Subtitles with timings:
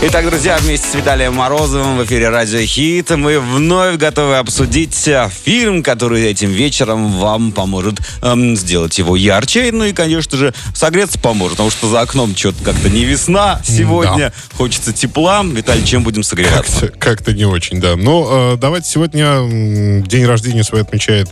[0.00, 5.28] Итак, друзья, вместе с Виталием Морозовым в эфире Радио Хит мы вновь готовы обсудить э,
[5.44, 9.70] фильм, который этим вечером вам поможет эм, сделать его ярче.
[9.72, 14.28] Ну и, конечно же, согреться поможет, потому что за окном что-то как-то не весна сегодня.
[14.30, 14.56] Да.
[14.56, 15.42] Хочется тепла.
[15.42, 16.86] Виталий, чем будем согреваться?
[16.96, 17.96] Как-то, как не очень, да.
[17.96, 21.28] Но э, давайте сегодня день рождения свой отмечает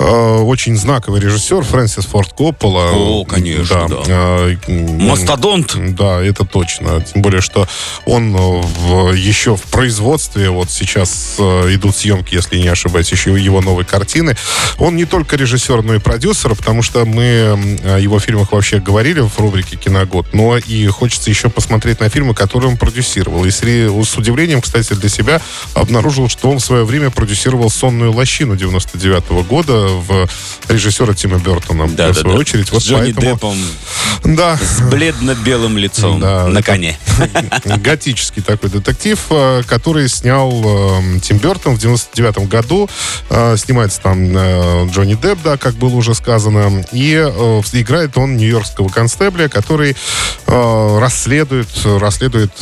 [0.00, 2.90] э, очень знаковый режиссер Фрэнсис Форд Коппола.
[2.90, 3.96] О, конечно, да.
[4.04, 4.38] да.
[4.48, 5.76] Э, Мастодонт.
[5.94, 7.00] Да, это точно.
[7.02, 7.68] Тем более, что
[8.06, 13.38] он э, в, еще в производстве, вот сейчас э, идут съемки, если не ошибаюсь, еще
[13.38, 14.36] его новой картины.
[14.78, 19.20] Он не только режиссер, но и продюсер, потому что мы о его фильмах вообще говорили
[19.20, 23.44] в рубрике «Киногод», но и хочется еще посмотреть на фильмы, которые он продюсировал.
[23.44, 25.40] И с, с удивлением, кстати, для себя
[25.74, 30.28] обнаружил, что он в свое время продюсировал «Сонную лощину» 99 -го года в
[30.68, 31.88] режиссера Тима Бертона.
[31.88, 32.40] Да, в свою да.
[32.40, 32.70] очередь.
[32.72, 33.32] Вот с Джонни поэтому...
[33.32, 33.56] Деппом.
[34.24, 34.58] Да.
[34.58, 36.98] С бледно-белым лицом да, на коне.
[37.82, 42.88] Готический такой детектив, э, который снял э, Тим Бертон в 99 году.
[43.30, 44.36] Э, снимается там
[44.90, 46.84] Джонни Депп, да, как было уже сказано.
[46.92, 47.14] И
[47.72, 49.96] играет он нью-йоркского констебля, который
[50.46, 52.52] расследует, расследует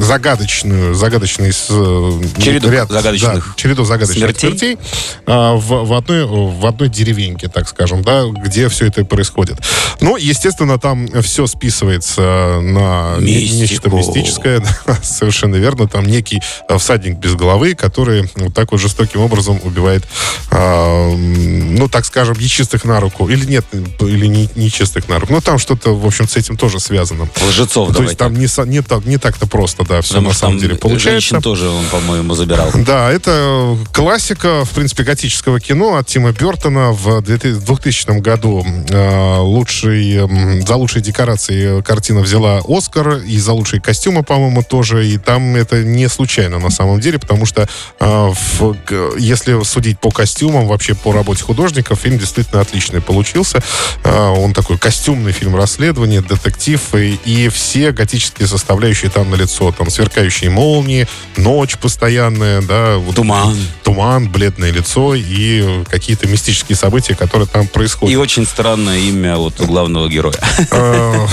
[0.00, 4.78] загадочную, загадочный череду ряд, загадочных, да, череду загадочных смертей, смертей
[5.26, 9.58] в, в, одной, в одной деревеньке, так скажем, да, где все это происходит.
[10.00, 13.60] Ну, естественно, там все списывается на Мистику.
[13.60, 15.88] нечто мистическое, да, совершенно верно.
[15.88, 20.04] Там некий а, всадник без головы, который вот так вот жестоким образом убивает,
[20.50, 23.28] э, ну, так скажем, нечистых на руку.
[23.28, 25.32] Или нет, или не, нечистых на руку.
[25.32, 27.28] Ну, там что-то, в общем, с этим тоже связано.
[27.48, 30.58] Лжецов, То есть там не, не, так, не так-то просто, да, все Потому на самом
[30.58, 31.10] деле получается.
[31.10, 32.70] Женщин тоже он, по-моему, забирал.
[32.74, 38.64] Да, это классика, в принципе, готического кино от Тима Бертона в 2000 году.
[38.90, 45.06] Э, лучший, за лучшие декорации картина взяла Оскар, и за лучшие костюмы, по-моему, тоже.
[45.06, 48.76] И там это не случайно на самом деле, потому что э, в,
[49.18, 50.10] если судить по
[50.42, 53.62] костюмам, вообще по работе художников, фильм действительно отличный получился.
[54.02, 59.70] Э, он такой костюмный фильм расследования, детектив, и, и все готические составляющие там на лицо.
[59.70, 62.96] Там сверкающие молнии, ночь постоянная, да.
[62.96, 63.56] Вот, туман.
[63.84, 68.12] Туман, бледное лицо и какие-то мистические события, которые там происходят.
[68.12, 70.34] И очень странное имя вот у главного героя.
[70.72, 71.26] Э,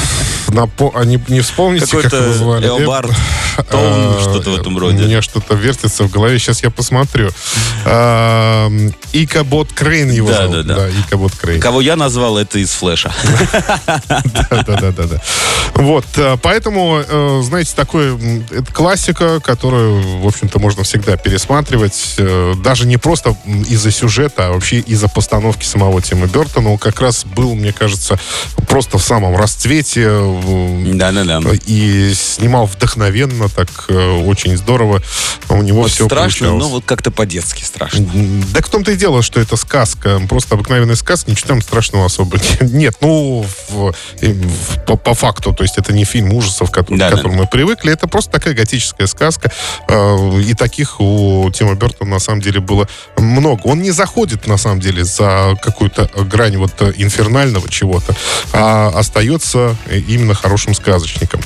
[0.52, 2.68] а не вспомните, как его звали?
[2.68, 3.12] Элбард,
[3.70, 5.04] Тоун, а, что-то в этом роде.
[5.04, 7.30] Мне что-то вертится в голове, сейчас я посмотрю.
[9.12, 10.68] Икабот Крейн его да, зовут.
[10.68, 10.90] Да, да.
[10.90, 11.60] Икабот Крейн.
[11.60, 13.12] Кого я назвал, это из Флэша.
[14.50, 15.22] Да-да-да.
[15.74, 16.06] Вот,
[16.42, 18.20] поэтому, э, знаете, такое,
[18.52, 22.16] это классика, которую, в общем-то, можно всегда пересматривать.
[22.18, 23.36] Э, даже не просто
[23.68, 26.72] из-за сюжета, а вообще из-за постановки самого Тима Бертона.
[26.72, 28.20] Он как раз был, мне кажется,
[28.68, 30.08] просто в самом расцвете.
[30.94, 31.42] Да-да-да.
[31.66, 35.02] И снимал вдохновенно, так э, очень здорово.
[35.50, 36.64] У него вот все страшно, получалось.
[36.64, 38.06] но вот как-то по-детски страшно.
[38.54, 40.22] Да в том-то и дело, что это сказка.
[40.28, 42.96] Просто обыкновенная сказка, ничего там страшного особо нет.
[43.02, 47.12] Ну, в, в, по, по факту, то есть это не фильм ужасов, который, да, к
[47.12, 47.42] которому да.
[47.44, 47.92] мы привыкли.
[47.92, 49.52] Это просто такая готическая сказка.
[49.88, 53.62] Э, и таких у Тима Бертона на самом деле было много.
[53.64, 58.16] Он не заходит, на самом деле, за какую-то грань вот инфернального чего-то,
[58.54, 61.42] а остается именно хорошим сказочником.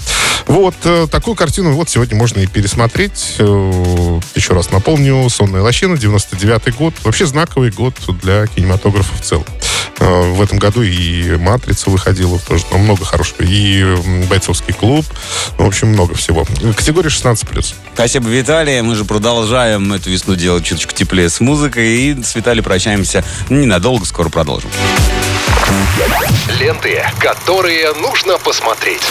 [0.47, 3.35] Вот э, такую картину вот сегодня можно и пересмотреть.
[3.39, 6.93] Э, еще раз напомню, «Сонная лощина», 99 год.
[7.03, 9.45] Вообще знаковый год для кинематографа в целом.
[9.99, 13.41] Э, в этом году и «Матрица» выходила тоже, но много хорошего.
[13.41, 13.95] И
[14.29, 15.03] «Бойцовский клуб».
[15.57, 16.45] В общем, много всего.
[16.77, 17.73] Категория 16+.
[17.95, 18.81] Спасибо, Виталий.
[18.81, 21.87] Мы же продолжаем эту весну делать чуточку теплее с музыкой.
[21.87, 24.05] И с Виталием прощаемся ненадолго.
[24.05, 24.69] Скоро продолжим.
[26.59, 29.01] Ленты, которые нужно посмотреть.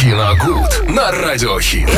[0.00, 1.90] Киногуд на радиохит.